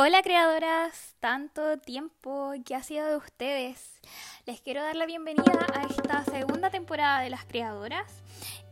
[0.00, 4.00] Hola creadoras, tanto tiempo que ha sido de ustedes.
[4.46, 8.22] Les quiero dar la bienvenida a esta segunda temporada de las creadoras.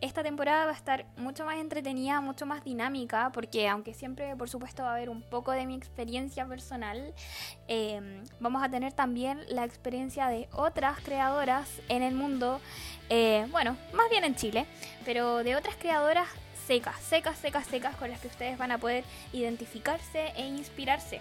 [0.01, 4.49] Esta temporada va a estar mucho más entretenida, mucho más dinámica, porque aunque siempre por
[4.49, 7.13] supuesto va a haber un poco de mi experiencia personal,
[7.67, 12.61] eh, vamos a tener también la experiencia de otras creadoras en el mundo,
[13.09, 14.65] eh, bueno, más bien en Chile,
[15.05, 16.29] pero de otras creadoras
[16.67, 21.21] secas, secas, secas, secas con las que ustedes van a poder identificarse e inspirarse.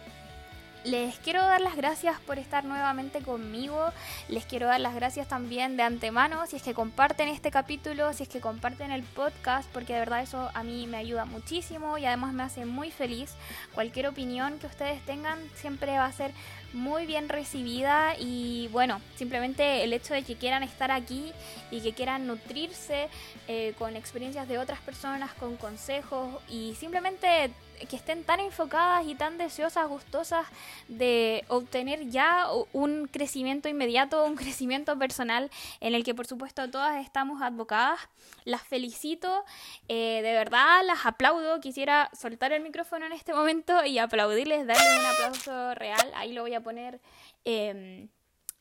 [0.86, 3.92] Les quiero dar las gracias por estar nuevamente conmigo.
[4.30, 8.22] Les quiero dar las gracias también de antemano si es que comparten este capítulo, si
[8.22, 12.06] es que comparten el podcast, porque de verdad eso a mí me ayuda muchísimo y
[12.06, 13.34] además me hace muy feliz.
[13.74, 16.32] Cualquier opinión que ustedes tengan siempre va a ser
[16.72, 21.32] muy bien recibida y bueno, simplemente el hecho de que quieran estar aquí
[21.72, 23.08] y que quieran nutrirse
[23.48, 27.50] eh, con experiencias de otras personas, con consejos y simplemente
[27.90, 30.48] que estén tan enfocadas y tan deseosas, gustosas
[30.88, 37.04] de obtener ya un crecimiento inmediato, un crecimiento personal en el que por supuesto todas
[37.04, 38.00] estamos advocadas.
[38.44, 39.44] Las felicito,
[39.88, 41.60] eh, de verdad las aplaudo.
[41.60, 46.12] Quisiera soltar el micrófono en este momento y aplaudirles, darles un aplauso real.
[46.16, 47.00] Ahí lo voy a poner
[47.44, 48.10] em,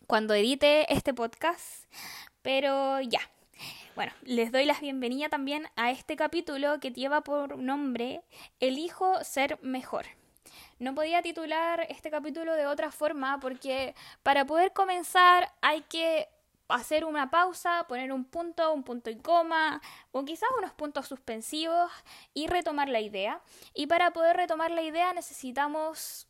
[0.06, 1.84] cuando edite este podcast.
[2.42, 3.20] Pero ya,
[3.94, 8.22] bueno, les doy la bienvenida también a este capítulo que lleva por nombre
[8.58, 10.06] Elijo ser mejor.
[10.78, 16.28] No podía titular este capítulo de otra forma porque para poder comenzar hay que
[16.68, 21.90] hacer una pausa, poner un punto, un punto y coma, o quizás unos puntos suspensivos
[22.32, 23.40] y retomar la idea.
[23.74, 26.26] Y para poder retomar la idea necesitamos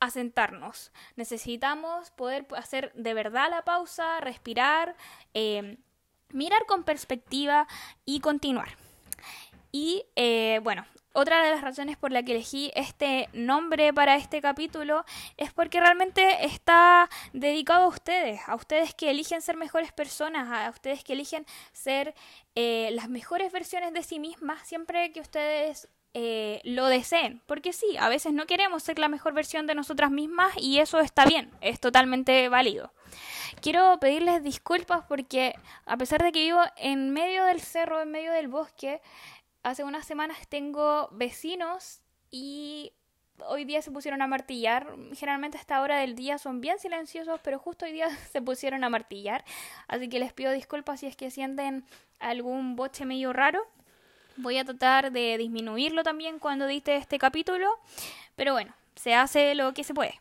[0.00, 4.96] asentarnos, necesitamos poder hacer de verdad la pausa, respirar,
[5.34, 5.78] eh,
[6.32, 7.66] mirar con perspectiva
[8.04, 8.76] y continuar.
[9.72, 14.40] Y eh, bueno, otra de las razones por la que elegí este nombre para este
[14.40, 15.04] capítulo
[15.36, 20.70] es porque realmente está dedicado a ustedes, a ustedes que eligen ser mejores personas, a
[20.70, 22.14] ustedes que eligen ser
[22.54, 27.42] eh, las mejores versiones de sí mismas siempre que ustedes eh, lo deseen.
[27.46, 31.00] Porque sí, a veces no queremos ser la mejor versión de nosotras mismas y eso
[31.00, 32.92] está bien, es totalmente válido.
[33.60, 35.54] Quiero pedirles disculpas porque
[35.86, 39.00] a pesar de que vivo en medio del cerro, en medio del bosque,
[39.62, 42.92] hace unas semanas tengo vecinos y
[43.46, 44.94] hoy día se pusieron a martillar.
[45.14, 48.84] Generalmente a esta hora del día son bien silenciosos, pero justo hoy día se pusieron
[48.84, 49.44] a martillar.
[49.86, 51.84] Así que les pido disculpas si es que sienten
[52.18, 53.66] algún boche medio raro.
[54.40, 57.68] Voy a tratar de disminuirlo también cuando edite este capítulo.
[58.36, 60.20] Pero bueno, se hace lo que se puede.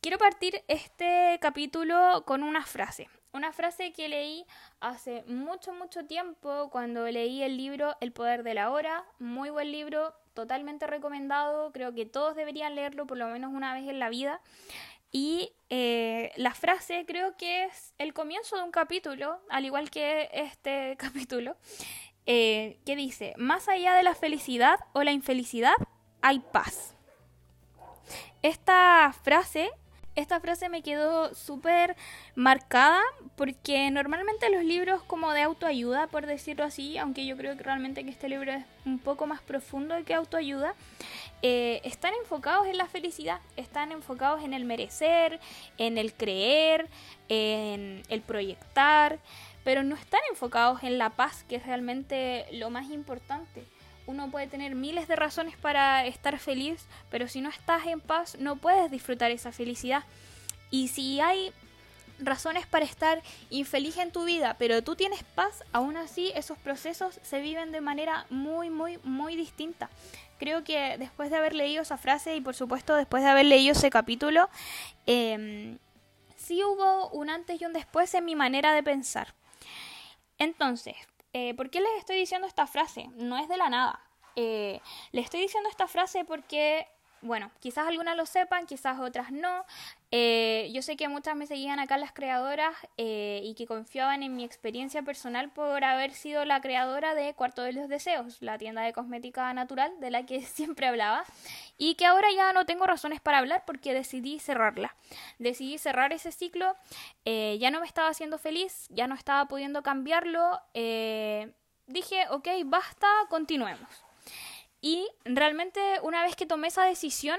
[0.00, 3.08] Quiero partir este capítulo con una frase.
[3.32, 4.46] Una frase que leí
[4.78, 9.04] hace mucho, mucho tiempo cuando leí el libro El Poder de la Hora.
[9.18, 11.72] Muy buen libro, totalmente recomendado.
[11.72, 14.40] Creo que todos deberían leerlo por lo menos una vez en la vida.
[15.10, 20.28] Y eh, la frase creo que es el comienzo de un capítulo, al igual que
[20.32, 21.56] este capítulo,
[22.30, 25.72] eh, que dice, más allá de la felicidad o la infelicidad,
[26.20, 26.94] hay paz.
[28.42, 29.70] Esta frase
[30.18, 31.94] esta frase me quedó súper
[32.34, 33.00] marcada
[33.36, 38.04] porque normalmente los libros como de autoayuda, por decirlo así, aunque yo creo que realmente
[38.04, 40.74] que este libro es un poco más profundo que autoayuda,
[41.42, 45.38] eh, están enfocados en la felicidad, están enfocados en el merecer,
[45.76, 46.88] en el creer,
[47.28, 49.20] en el proyectar,
[49.68, 53.66] pero no están enfocados en la paz, que es realmente lo más importante
[54.06, 58.38] uno puede tener miles de razones para estar feliz, pero si no estás en paz
[58.38, 60.04] no puedes disfrutar esa felicidad.
[60.70, 61.52] Y si hay
[62.18, 67.20] razones para estar infeliz en tu vida, pero tú tienes paz, aún así esos procesos
[67.22, 69.90] se viven de manera muy, muy, muy distinta.
[70.38, 73.72] Creo que después de haber leído esa frase y por supuesto después de haber leído
[73.72, 74.48] ese capítulo,
[75.06, 75.76] eh,
[76.38, 79.34] sí hubo un antes y un después en mi manera de pensar.
[80.38, 80.96] Entonces,
[81.32, 83.08] eh, ¿Por qué les estoy diciendo esta frase?
[83.14, 84.00] No es de la nada.
[84.36, 84.80] Eh,
[85.12, 86.86] les estoy diciendo esta frase porque,
[87.20, 89.64] bueno, quizás algunas lo sepan, quizás otras no.
[90.10, 94.36] Eh, yo sé que muchas me seguían acá las creadoras eh, y que confiaban en
[94.36, 98.80] mi experiencia personal por haber sido la creadora de Cuarto de los Deseos, la tienda
[98.82, 101.24] de cosmética natural de la que siempre hablaba
[101.76, 104.96] y que ahora ya no tengo razones para hablar porque decidí cerrarla.
[105.38, 106.74] Decidí cerrar ese ciclo,
[107.26, 110.60] eh, ya no me estaba haciendo feliz, ya no estaba pudiendo cambiarlo.
[111.86, 113.88] dije, ok, basta, continuemos.
[114.80, 117.38] Y realmente una vez que tomé esa decisión,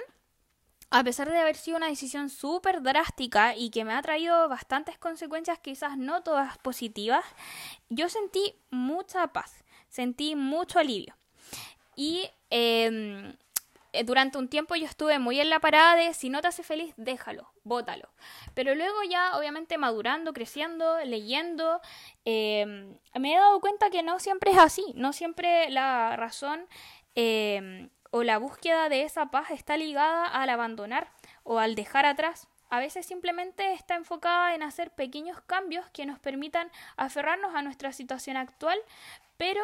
[0.92, 4.98] a pesar de haber sido una decisión súper drástica y que me ha traído bastantes
[4.98, 7.24] consecuencias, quizás no todas positivas,
[7.90, 11.16] yo sentí mucha paz, sentí mucho alivio.
[11.96, 13.36] Y em,
[13.92, 16.64] eh, durante un tiempo yo estuve muy en la parada de si no te hace
[16.64, 18.10] feliz, déjalo, bótalo.
[18.54, 21.82] Pero luego ya, obviamente, madurando, creciendo, leyendo,
[22.26, 26.68] em, me he dado cuenta que no siempre es así, no siempre la razón
[27.16, 31.10] em, o la búsqueda de esa paz está ligada al abandonar
[31.44, 32.48] o al dejar atrás.
[32.70, 37.92] A veces simplemente está enfocada en hacer pequeños cambios que nos permitan aferrarnos a nuestra
[37.92, 38.80] situación actual,
[39.38, 39.64] pero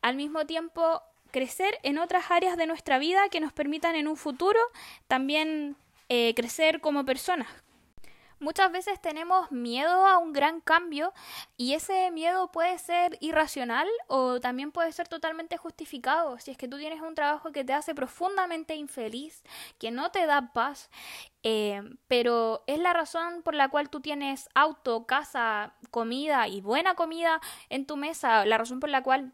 [0.00, 4.16] al mismo tiempo crecer en otras áreas de nuestra vida que nos permitan en un
[4.16, 4.60] futuro
[5.08, 5.76] también
[6.08, 7.48] eh, crecer como personas.
[8.40, 11.12] Muchas veces tenemos miedo a un gran cambio
[11.56, 16.38] y ese miedo puede ser irracional o también puede ser totalmente justificado.
[16.38, 19.42] Si es que tú tienes un trabajo que te hace profundamente infeliz,
[19.78, 20.88] que no te da paz,
[21.42, 26.94] eh, pero es la razón por la cual tú tienes auto, casa, comida y buena
[26.94, 29.32] comida en tu mesa, la razón por la cual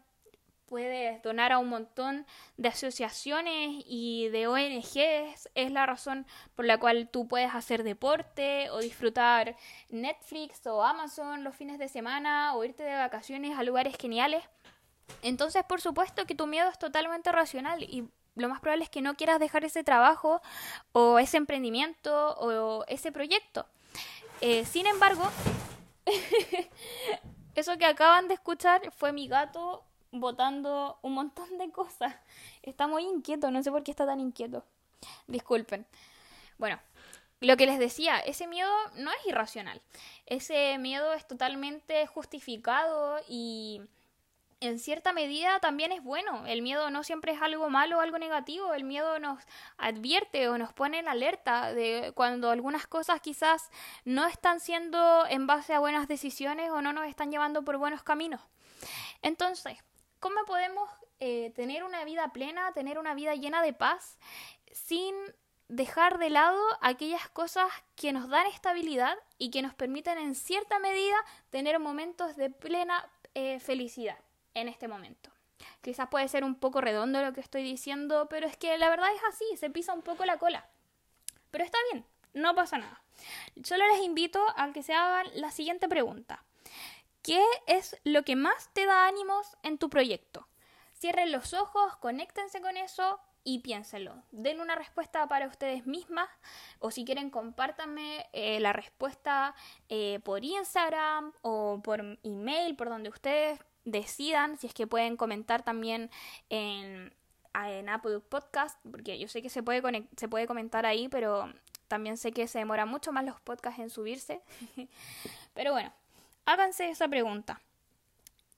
[0.67, 2.25] puedes donar a un montón
[2.57, 5.49] de asociaciones y de ONGs.
[5.55, 6.25] Es la razón
[6.55, 9.55] por la cual tú puedes hacer deporte o disfrutar
[9.89, 14.43] Netflix o Amazon los fines de semana o irte de vacaciones a lugares geniales.
[15.21, 19.01] Entonces, por supuesto que tu miedo es totalmente racional y lo más probable es que
[19.01, 20.41] no quieras dejar ese trabajo
[20.91, 23.65] o ese emprendimiento o ese proyecto.
[24.41, 25.23] Eh, sin embargo,
[27.55, 29.85] eso que acaban de escuchar fue mi gato
[30.19, 32.15] botando un montón de cosas.
[32.63, 34.63] Está muy inquieto, no sé por qué está tan inquieto.
[35.27, 35.85] Disculpen.
[36.57, 36.79] Bueno,
[37.41, 39.81] lo que les decía, ese miedo no es irracional.
[40.25, 43.81] Ese miedo es totalmente justificado y
[44.61, 46.45] en cierta medida también es bueno.
[46.47, 48.73] El miedo no siempre es algo malo o algo negativo.
[48.73, 49.43] El miedo nos
[49.77, 53.69] advierte o nos pone en alerta de cuando algunas cosas quizás
[54.05, 58.01] no están siendo en base a buenas decisiones o no nos están llevando por buenos
[58.01, 58.41] caminos.
[59.21, 59.77] Entonces,
[60.19, 60.89] ¿Cómo podemos
[61.19, 64.17] eh, tener una vida plena, tener una vida llena de paz,
[64.71, 65.15] sin
[65.67, 70.79] dejar de lado aquellas cosas que nos dan estabilidad y que nos permiten en cierta
[70.79, 71.15] medida
[71.49, 74.17] tener momentos de plena eh, felicidad
[74.53, 75.31] en este momento?
[75.81, 79.09] Quizás puede ser un poco redondo lo que estoy diciendo, pero es que la verdad
[79.13, 80.67] es así, se pisa un poco la cola.
[81.51, 83.01] Pero está bien, no pasa nada.
[83.63, 86.43] Solo les invito a que se hagan la siguiente pregunta.
[87.25, 90.47] ¿Qué es lo que más te da ánimos en tu proyecto?
[90.93, 94.21] Cierren los ojos, conéctense con eso y piénsenlo.
[94.29, 96.29] Den una respuesta para ustedes mismas
[96.77, 99.55] o si quieren compártanme eh, la respuesta
[99.89, 105.63] eh, por Instagram o por email, por donde ustedes decidan, si es que pueden comentar
[105.63, 106.11] también
[106.49, 107.11] en,
[107.55, 109.81] en Apple Podcast, porque yo sé que se puede,
[110.15, 111.51] se puede comentar ahí, pero
[111.87, 114.43] también sé que se demora mucho más los podcasts en subirse.
[115.55, 115.91] pero bueno,
[116.45, 117.61] háganse esa pregunta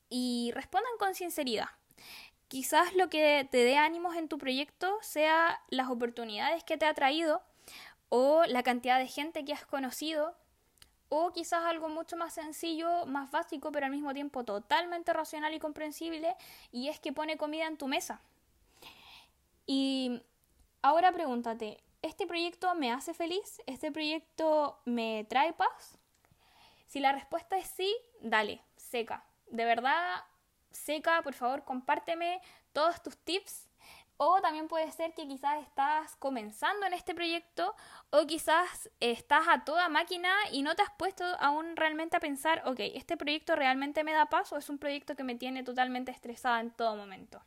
[0.10, 1.69] y respondan con sinceridad.
[2.48, 6.94] Quizás lo que te dé ánimos en tu proyecto sea las oportunidades que te ha
[6.94, 7.42] traído
[8.10, 10.36] o la cantidad de gente que has conocido
[11.10, 15.60] o quizás algo mucho más sencillo, más básico, pero al mismo tiempo totalmente racional y
[15.60, 16.36] comprensible,
[16.72, 18.22] y es que pone comida en tu mesa.
[19.66, 20.22] Y
[20.81, 23.62] ahora pregúntate, ¿este proyecto me hace feliz?
[23.66, 25.98] ¿Este proyecto me trae paz?
[26.88, 29.24] Si la respuesta es sí, dale, seca.
[29.48, 30.24] De verdad,
[30.72, 32.42] seca, por favor, compárteme
[32.74, 33.68] todos tus tips.
[34.19, 37.75] O también puede ser que quizás estás comenzando en este proyecto
[38.10, 42.64] o quizás estás a toda máquina y no te has puesto aún realmente a pensar,
[42.66, 46.12] ok, ¿este proyecto realmente me da paz o es un proyecto que me tiene totalmente
[46.12, 47.44] estresada en todo momento?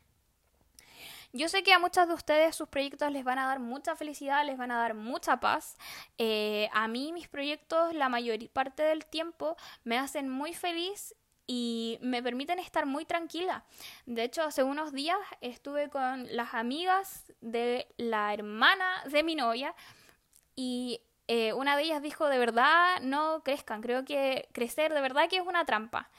[1.32, 4.44] Yo sé que a muchas de ustedes sus proyectos les van a dar mucha felicidad,
[4.44, 5.76] les van a dar mucha paz.
[6.18, 11.14] Eh, a mí mis proyectos la mayor parte del tiempo me hacen muy feliz
[11.46, 13.64] y me permiten estar muy tranquila.
[14.06, 19.74] De hecho, hace unos días estuve con las amigas de la hermana de mi novia
[20.56, 25.28] y eh, una de ellas dijo, de verdad, no crezcan, creo que crecer de verdad
[25.28, 26.10] que es una trampa.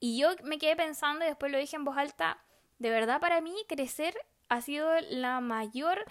[0.00, 2.38] Y yo me quedé pensando y después lo dije en voz alta,
[2.78, 4.14] de verdad para mí crecer
[4.48, 6.04] ha sido la mayor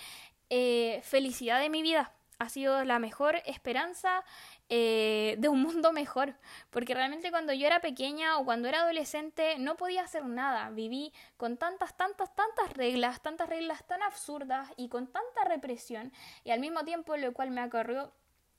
[0.49, 2.11] eh, felicidad de mi vida.
[2.39, 4.23] Ha sido la mejor esperanza
[4.69, 6.35] eh, de un mundo mejor.
[6.69, 10.69] Porque realmente cuando yo era pequeña o cuando era adolescente no podía hacer nada.
[10.71, 16.11] Viví con tantas, tantas, tantas reglas, tantas reglas tan absurdas y con tanta represión.
[16.43, 18.11] Y al mismo tiempo lo cual me acorrió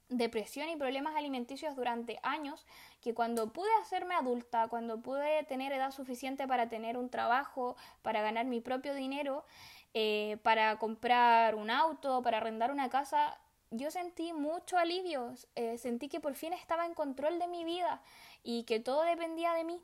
[0.08, 2.66] depresión y problemas alimenticios durante años
[3.04, 8.22] que cuando pude hacerme adulta, cuando pude tener edad suficiente para tener un trabajo, para
[8.22, 9.44] ganar mi propio dinero,
[9.92, 13.38] eh, para comprar un auto, para arrendar una casa,
[13.70, 18.00] yo sentí mucho alivio, eh, sentí que por fin estaba en control de mi vida
[18.42, 19.82] y que todo dependía de mí.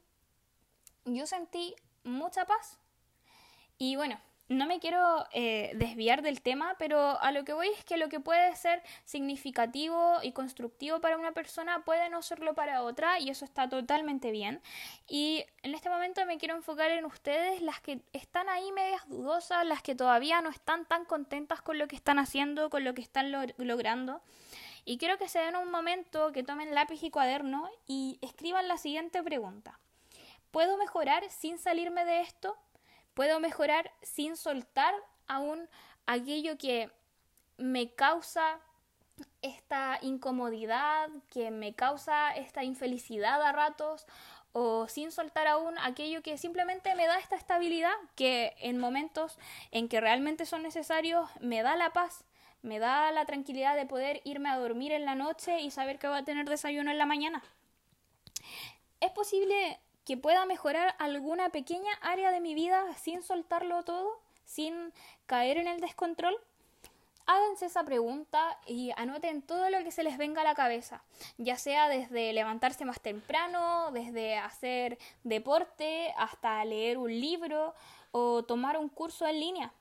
[1.05, 2.79] Yo sentí mucha paz.
[3.77, 4.19] Y bueno,
[4.51, 8.09] no me quiero eh, desviar del tema, pero a lo que voy es que lo
[8.09, 13.31] que puede ser significativo y constructivo para una persona puede no serlo para otra y
[13.31, 14.61] eso está totalmente bien.
[15.07, 19.65] Y en este momento me quiero enfocar en ustedes, las que están ahí medias dudosas,
[19.65, 23.03] las que todavía no están tan contentas con lo que están haciendo, con lo que
[23.03, 24.21] están logrando.
[24.85, 28.79] Y quiero que se den un momento, que tomen lápiz y cuaderno y escriban la
[28.79, 29.79] siguiente pregunta.
[30.51, 32.59] ¿Puedo mejorar sin salirme de esto?
[33.21, 34.95] Puedo mejorar sin soltar
[35.27, 35.69] aún
[36.07, 36.91] aquello que
[37.59, 38.61] me causa
[39.43, 44.07] esta incomodidad, que me causa esta infelicidad a ratos,
[44.53, 49.37] o sin soltar aún aquello que simplemente me da esta estabilidad, que en momentos
[49.71, 52.25] en que realmente son necesarios me da la paz,
[52.63, 56.09] me da la tranquilidad de poder irme a dormir en la noche y saber que
[56.09, 57.43] voy a tener desayuno en la mañana.
[58.99, 59.79] Es posible
[60.11, 64.93] que pueda mejorar alguna pequeña área de mi vida sin soltarlo todo, sin
[65.27, 66.37] caer en el descontrol?
[67.27, 71.05] Háganse esa pregunta y anoten todo lo que se les venga a la cabeza,
[71.39, 77.73] ya sea desde levantarse más temprano, desde hacer deporte, hasta leer un libro
[78.11, 79.73] o tomar un curso en línea.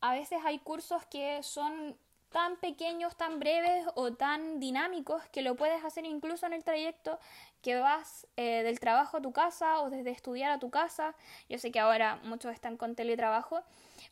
[0.00, 1.96] A veces hay cursos que son
[2.30, 7.18] tan pequeños, tan breves o tan dinámicos que lo puedes hacer incluso en el trayecto
[7.62, 11.14] que vas eh, del trabajo a tu casa o desde estudiar a tu casa.
[11.48, 13.62] Yo sé que ahora muchos están con teletrabajo,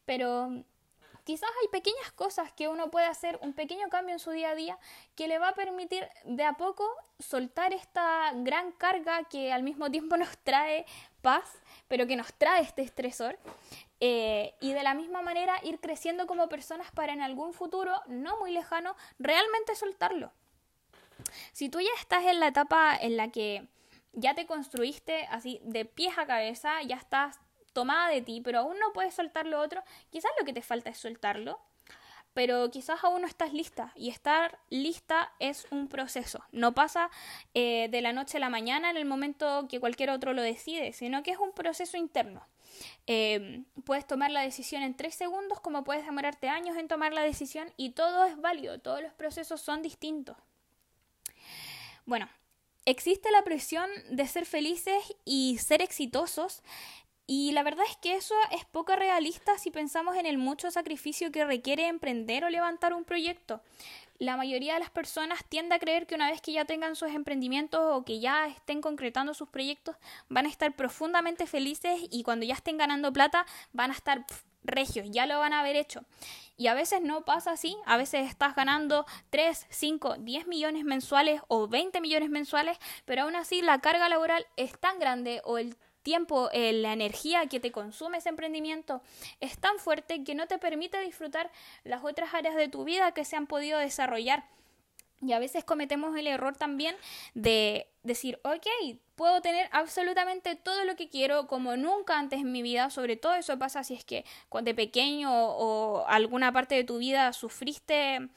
[0.04, 0.64] pero
[1.24, 4.54] quizás hay pequeñas cosas que uno puede hacer, un pequeño cambio en su día a
[4.54, 4.78] día,
[5.14, 9.90] que le va a permitir de a poco soltar esta gran carga que al mismo
[9.90, 10.86] tiempo nos trae
[11.22, 11.44] paz,
[11.86, 13.38] pero que nos trae este estresor.
[14.00, 18.38] Eh, y de la misma manera ir creciendo como personas para en algún futuro, no
[18.38, 20.32] muy lejano, realmente soltarlo.
[21.52, 23.66] Si tú ya estás en la etapa en la que
[24.12, 27.40] ya te construiste así de pies a cabeza, ya estás
[27.72, 30.90] tomada de ti, pero aún no puedes soltar lo otro, quizás lo que te falta
[30.90, 31.60] es soltarlo,
[32.34, 37.10] pero quizás aún no estás lista y estar lista es un proceso, no pasa
[37.54, 40.92] eh, de la noche a la mañana en el momento que cualquier otro lo decide,
[40.92, 42.46] sino que es un proceso interno.
[43.06, 47.22] Em, puedes tomar la decisión en tres segundos como puedes demorarte años en tomar la
[47.22, 50.36] decisión y todo es válido, todos los procesos son distintos.
[52.04, 52.28] Bueno,
[52.84, 56.62] existe la presión de ser felices y ser exitosos
[57.30, 61.30] y la verdad es que eso es poco realista si pensamos en el mucho sacrificio
[61.30, 63.60] que requiere emprender o levantar un proyecto.
[64.18, 67.10] La mayoría de las personas tiende a creer que una vez que ya tengan sus
[67.10, 69.96] emprendimientos o que ya estén concretando sus proyectos,
[70.28, 74.26] van a estar profundamente felices y cuando ya estén ganando plata van a estar
[74.64, 76.02] regios, ya lo van a haber hecho.
[76.56, 81.40] Y a veces no pasa así, a veces estás ganando 3, 5, 10 millones mensuales
[81.46, 85.76] o 20 millones mensuales, pero aún así la carga laboral es tan grande o el
[86.02, 89.02] tiempo, eh, la energía que te consume ese emprendimiento
[89.40, 91.50] es tan fuerte que no te permite disfrutar
[91.84, 94.44] las otras áreas de tu vida que se han podido desarrollar.
[95.20, 96.94] Y a veces cometemos el error también
[97.34, 98.66] de decir, ok,
[99.16, 103.34] puedo tener absolutamente todo lo que quiero como nunca antes en mi vida, sobre todo
[103.34, 104.24] eso pasa si es que
[104.62, 108.28] de pequeño o alguna parte de tu vida sufriste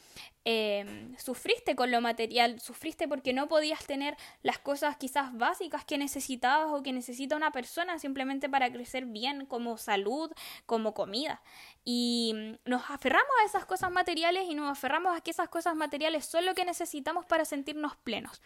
[0.43, 5.99] Em, sufriste con lo material, sufriste porque no podías tener las cosas quizás básicas que
[5.99, 10.31] necesitabas o que necesita una persona simplemente para crecer bien, como salud,
[10.65, 11.43] como comida.
[11.85, 15.75] Y mm, nos aferramos a esas cosas materiales y nos aferramos a que esas cosas
[15.75, 18.41] materiales son lo que necesitamos para sentirnos plenos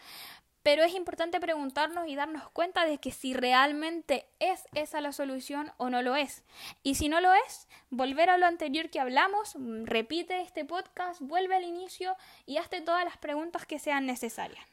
[0.66, 5.72] pero es importante preguntarnos y darnos cuenta de que si realmente es esa la solución
[5.78, 6.44] o no lo es.
[6.82, 11.56] Y si no lo es, volver a lo anterior que hablamos, repite este podcast, vuelve
[11.56, 12.18] al inicio
[12.48, 14.66] y hazte todas las preguntas que sean necesarias.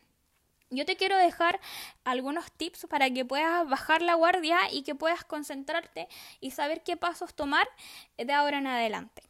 [0.71, 1.61] Yo te quiero dejar
[2.05, 6.09] algunos tips para que puedas bajar la guardia y que puedas concentrarte
[6.41, 7.69] y saber qué pasos tomar
[8.17, 9.23] de ahora en adelante.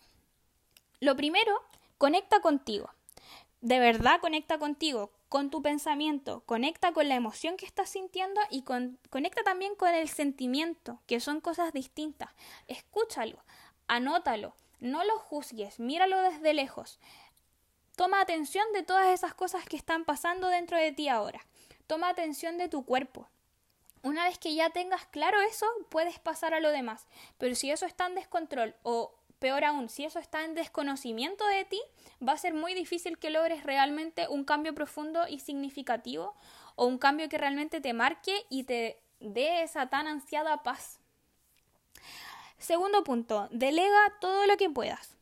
[1.00, 1.60] Lo primero,
[1.98, 2.88] conecta contigo.
[3.62, 8.64] De verdad conecta contigo con tu pensamiento, conecta con la emoción que estás sintiendo y
[8.64, 12.28] conecta también con el sentimiento, que son cosas distintas.
[12.66, 13.42] Escúchalo,
[13.86, 17.00] anótalo, no lo juzgues, míralo desde lejos.
[17.96, 21.40] Toma atención de todas esas cosas que están pasando dentro de ti ahora.
[21.86, 23.26] Toma atención de tu cuerpo.
[24.02, 27.06] Una vez que ya tengas claro eso, puedes pasar a lo demás.
[27.38, 31.64] Pero si eso está en descontrol o Peor aún, si eso está en desconocimiento de
[31.64, 31.82] ti,
[32.26, 36.36] va a ser muy difícil que logres realmente un cambio profundo y significativo
[36.76, 41.00] o un cambio que realmente te marque y te dé esa tan ansiada paz.
[42.58, 45.16] Segundo punto, delega todo lo que puedas.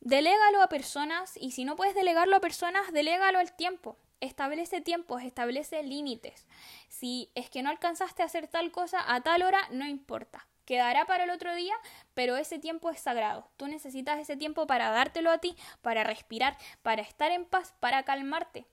[0.00, 3.98] Delégalo a personas y si no puedes delegarlo a personas, delégalo al tiempo.
[4.22, 6.46] Establece tiempos, establece límites.
[6.88, 11.06] Si es que no alcanzaste a hacer tal cosa a tal hora, no importa quedará
[11.06, 11.74] para el otro día,
[12.12, 13.48] pero ese tiempo es sagrado.
[13.56, 18.02] Tú necesitas ese tiempo para dártelo a ti, para respirar, para estar en paz, para
[18.02, 18.66] calmarte.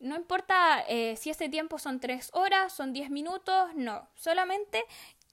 [0.00, 4.82] No importa eh, si ese tiempo son tres horas, son diez minutos, no, solamente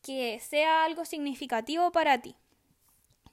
[0.03, 2.35] que sea algo significativo para ti.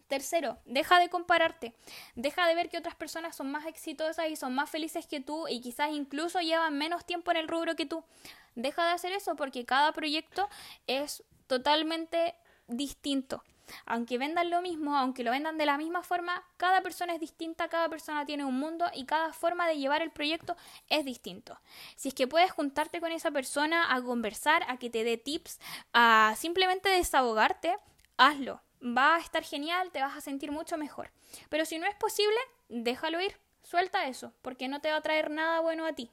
[0.06, 1.74] Tercero, deja de compararte,
[2.14, 5.48] deja de ver que otras personas son más exitosas y son más felices que tú
[5.48, 8.02] y quizás incluso llevan menos tiempo en el rubro que tú.
[8.54, 10.48] Deja de hacer eso porque cada proyecto
[10.86, 12.34] es totalmente
[12.70, 13.42] distinto.
[13.86, 17.68] Aunque vendan lo mismo, aunque lo vendan de la misma forma, cada persona es distinta,
[17.68, 20.56] cada persona tiene un mundo y cada forma de llevar el proyecto
[20.88, 21.60] es distinto.
[21.96, 25.60] Si es que puedes juntarte con esa persona a conversar, a que te dé tips,
[25.92, 27.76] a simplemente desahogarte,
[28.16, 28.60] hazlo.
[28.82, 31.10] Va a estar genial, te vas a sentir mucho mejor.
[31.50, 35.30] Pero si no es posible, déjalo ir, suelta eso, porque no te va a traer
[35.30, 36.10] nada bueno a ti.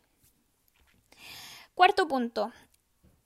[1.76, 2.52] Cuarto punto,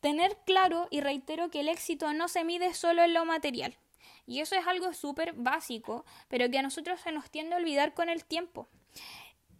[0.01, 3.77] tener claro y reitero que el éxito no se mide solo en lo material.
[4.25, 7.93] Y eso es algo súper básico, pero que a nosotros se nos tiende a olvidar
[7.93, 8.67] con el tiempo.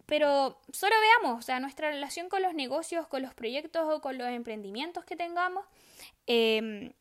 [0.06, 4.18] Pero solo veamos, o sea, nuestra relación con los negocios, con los proyectos o con
[4.18, 5.64] los emprendimientos que tengamos,
[6.26, 6.92] em,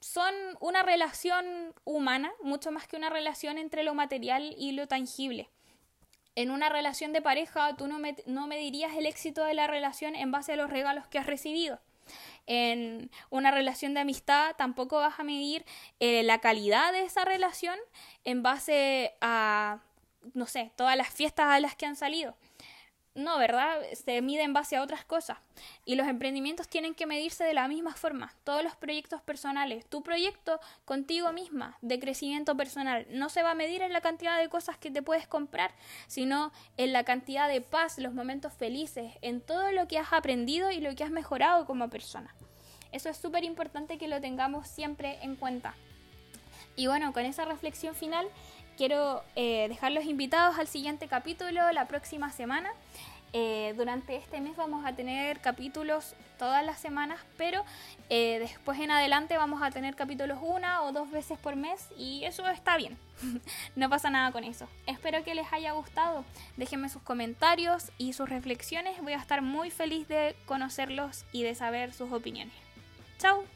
[0.00, 5.50] son una relación humana, mucho más que una relación entre lo material y lo tangible.
[6.34, 10.30] En una relación de pareja, tú no, no medirías el éxito de la relación en
[10.30, 11.80] base a los regalos que has recibido
[12.46, 15.64] en una relación de amistad tampoco vas a medir
[16.00, 17.78] eh, la calidad de esa relación
[18.24, 19.80] en base a,
[20.34, 22.36] no sé, todas las fiestas a las que han salido.
[23.16, 23.80] No, ¿verdad?
[23.94, 25.38] Se mide en base a otras cosas.
[25.86, 28.34] Y los emprendimientos tienen que medirse de la misma forma.
[28.44, 29.86] Todos los proyectos personales.
[29.86, 34.38] Tu proyecto contigo misma de crecimiento personal no se va a medir en la cantidad
[34.38, 35.72] de cosas que te puedes comprar,
[36.06, 40.70] sino en la cantidad de paz, los momentos felices, en todo lo que has aprendido
[40.70, 42.34] y lo que has mejorado como persona.
[42.92, 45.74] Eso es súper importante que lo tengamos siempre en cuenta.
[46.76, 48.28] Y bueno, con esa reflexión final
[48.76, 52.70] quiero eh, dejarlos invitados al siguiente capítulo la próxima semana.
[53.32, 57.64] Eh, durante este mes vamos a tener capítulos todas las semanas, pero
[58.08, 62.24] eh, después en adelante vamos a tener capítulos una o dos veces por mes y
[62.24, 62.96] eso está bien.
[63.76, 64.68] no pasa nada con eso.
[64.86, 66.24] Espero que les haya gustado.
[66.56, 69.02] Déjenme sus comentarios y sus reflexiones.
[69.02, 72.54] Voy a estar muy feliz de conocerlos y de saber sus opiniones.
[73.18, 73.55] Chao.